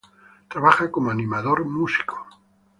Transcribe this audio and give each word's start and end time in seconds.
Trabaja 0.49 0.89
como 0.89 1.11
animador 1.11 1.63
músico. 1.63 2.17